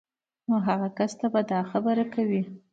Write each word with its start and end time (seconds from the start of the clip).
نو 0.47 0.55
هغې 0.67 0.89
کس 0.97 1.11
ته 1.19 1.27
به 1.33 1.41
دا 1.51 1.59
خبره 1.71 2.05
کوئ 2.13 2.41